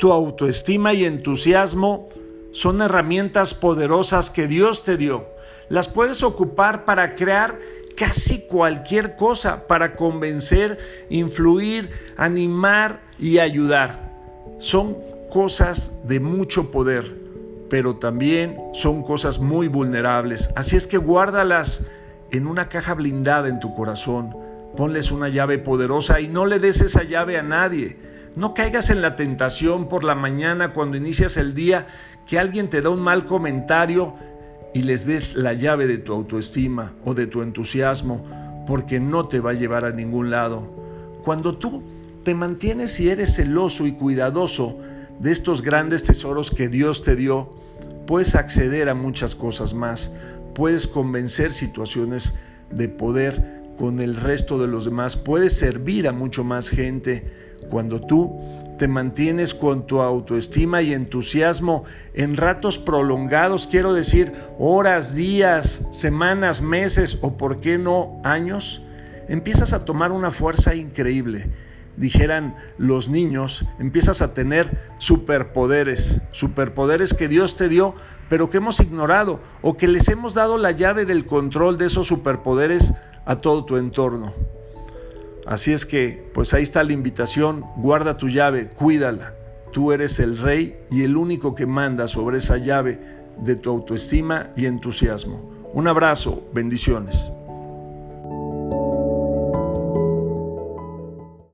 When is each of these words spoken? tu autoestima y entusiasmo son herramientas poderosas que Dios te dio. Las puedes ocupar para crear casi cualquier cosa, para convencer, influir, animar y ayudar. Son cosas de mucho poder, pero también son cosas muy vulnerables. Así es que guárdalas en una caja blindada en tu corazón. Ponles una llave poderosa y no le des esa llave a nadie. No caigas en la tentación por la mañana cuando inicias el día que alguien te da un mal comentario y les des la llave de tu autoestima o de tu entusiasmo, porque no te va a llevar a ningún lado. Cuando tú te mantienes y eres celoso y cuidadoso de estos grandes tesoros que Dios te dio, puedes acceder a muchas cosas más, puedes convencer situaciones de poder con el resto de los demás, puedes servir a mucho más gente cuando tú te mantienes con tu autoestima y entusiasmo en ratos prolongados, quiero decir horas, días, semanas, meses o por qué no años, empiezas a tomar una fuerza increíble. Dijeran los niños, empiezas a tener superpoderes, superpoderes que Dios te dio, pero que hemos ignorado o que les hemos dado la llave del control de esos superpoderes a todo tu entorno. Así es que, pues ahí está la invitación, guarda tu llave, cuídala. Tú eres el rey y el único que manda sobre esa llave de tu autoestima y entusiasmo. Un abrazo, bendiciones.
tu 0.00 0.12
autoestima 0.12 0.94
y 0.94 1.04
entusiasmo 1.04 2.08
son 2.52 2.80
herramientas 2.80 3.52
poderosas 3.52 4.30
que 4.30 4.48
Dios 4.48 4.82
te 4.82 4.96
dio. 4.96 5.26
Las 5.68 5.88
puedes 5.88 6.22
ocupar 6.22 6.86
para 6.86 7.14
crear 7.14 7.58
casi 7.96 8.40
cualquier 8.40 9.14
cosa, 9.14 9.66
para 9.68 9.92
convencer, 9.92 10.78
influir, 11.10 11.90
animar 12.16 13.02
y 13.18 13.40
ayudar. 13.40 14.10
Son 14.58 14.96
cosas 15.30 15.92
de 16.04 16.18
mucho 16.18 16.70
poder, 16.70 17.14
pero 17.68 17.96
también 17.96 18.56
son 18.72 19.02
cosas 19.02 19.38
muy 19.38 19.68
vulnerables. 19.68 20.50
Así 20.56 20.76
es 20.76 20.86
que 20.86 20.96
guárdalas 20.96 21.84
en 22.30 22.46
una 22.46 22.70
caja 22.70 22.94
blindada 22.94 23.48
en 23.48 23.60
tu 23.60 23.74
corazón. 23.74 24.34
Ponles 24.78 25.10
una 25.10 25.28
llave 25.28 25.58
poderosa 25.58 26.22
y 26.22 26.28
no 26.28 26.46
le 26.46 26.58
des 26.58 26.80
esa 26.80 27.02
llave 27.02 27.36
a 27.36 27.42
nadie. 27.42 28.09
No 28.36 28.54
caigas 28.54 28.90
en 28.90 29.02
la 29.02 29.16
tentación 29.16 29.88
por 29.88 30.04
la 30.04 30.14
mañana 30.14 30.72
cuando 30.72 30.96
inicias 30.96 31.36
el 31.36 31.54
día 31.54 31.88
que 32.26 32.38
alguien 32.38 32.70
te 32.70 32.80
da 32.80 32.90
un 32.90 33.00
mal 33.00 33.24
comentario 33.26 34.14
y 34.72 34.82
les 34.82 35.04
des 35.04 35.34
la 35.34 35.52
llave 35.52 35.86
de 35.88 35.98
tu 35.98 36.12
autoestima 36.12 36.92
o 37.04 37.14
de 37.14 37.26
tu 37.26 37.42
entusiasmo, 37.42 38.24
porque 38.66 39.00
no 39.00 39.26
te 39.26 39.40
va 39.40 39.50
a 39.50 39.54
llevar 39.54 39.84
a 39.84 39.90
ningún 39.90 40.30
lado. 40.30 40.62
Cuando 41.24 41.56
tú 41.56 41.82
te 42.22 42.34
mantienes 42.34 43.00
y 43.00 43.10
eres 43.10 43.34
celoso 43.34 43.86
y 43.86 43.92
cuidadoso 43.92 44.78
de 45.18 45.32
estos 45.32 45.62
grandes 45.62 46.04
tesoros 46.04 46.52
que 46.52 46.68
Dios 46.68 47.02
te 47.02 47.16
dio, 47.16 47.52
puedes 48.06 48.36
acceder 48.36 48.88
a 48.88 48.94
muchas 48.94 49.34
cosas 49.34 49.74
más, 49.74 50.12
puedes 50.54 50.86
convencer 50.86 51.52
situaciones 51.52 52.34
de 52.70 52.88
poder 52.88 53.59
con 53.80 53.98
el 53.98 54.14
resto 54.14 54.58
de 54.58 54.66
los 54.68 54.84
demás, 54.84 55.16
puedes 55.16 55.54
servir 55.54 56.06
a 56.06 56.12
mucho 56.12 56.44
más 56.44 56.68
gente 56.68 57.32
cuando 57.70 57.98
tú 57.98 58.38
te 58.78 58.88
mantienes 58.88 59.54
con 59.54 59.86
tu 59.86 60.02
autoestima 60.02 60.82
y 60.82 60.92
entusiasmo 60.92 61.84
en 62.12 62.36
ratos 62.36 62.78
prolongados, 62.78 63.66
quiero 63.66 63.94
decir 63.94 64.34
horas, 64.58 65.14
días, 65.14 65.82
semanas, 65.92 66.60
meses 66.60 67.16
o 67.22 67.38
por 67.38 67.62
qué 67.62 67.78
no 67.78 68.20
años, 68.22 68.82
empiezas 69.28 69.72
a 69.72 69.86
tomar 69.86 70.12
una 70.12 70.30
fuerza 70.30 70.74
increíble. 70.74 71.46
Dijeran 71.96 72.56
los 72.76 73.08
niños, 73.08 73.64
empiezas 73.78 74.20
a 74.20 74.34
tener 74.34 74.92
superpoderes, 74.98 76.20
superpoderes 76.32 77.14
que 77.14 77.28
Dios 77.28 77.56
te 77.56 77.70
dio, 77.70 77.94
pero 78.28 78.50
que 78.50 78.58
hemos 78.58 78.78
ignorado 78.80 79.40
o 79.62 79.78
que 79.78 79.88
les 79.88 80.08
hemos 80.08 80.34
dado 80.34 80.58
la 80.58 80.70
llave 80.70 81.06
del 81.06 81.24
control 81.24 81.78
de 81.78 81.86
esos 81.86 82.06
superpoderes 82.06 82.92
a 83.30 83.36
todo 83.36 83.64
tu 83.64 83.76
entorno. 83.76 84.32
Así 85.46 85.72
es 85.72 85.86
que, 85.86 86.28
pues 86.34 86.52
ahí 86.52 86.64
está 86.64 86.82
la 86.82 86.92
invitación, 86.92 87.64
guarda 87.76 88.16
tu 88.16 88.28
llave, 88.28 88.70
cuídala. 88.70 89.34
Tú 89.70 89.92
eres 89.92 90.18
el 90.18 90.36
rey 90.36 90.80
y 90.90 91.04
el 91.04 91.16
único 91.16 91.54
que 91.54 91.64
manda 91.64 92.08
sobre 92.08 92.38
esa 92.38 92.56
llave 92.56 92.98
de 93.38 93.54
tu 93.54 93.70
autoestima 93.70 94.50
y 94.56 94.66
entusiasmo. 94.66 95.48
Un 95.72 95.86
abrazo, 95.86 96.42
bendiciones. 96.52 97.30